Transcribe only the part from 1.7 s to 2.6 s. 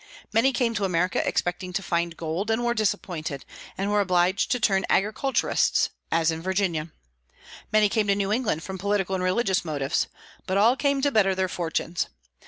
to find gold,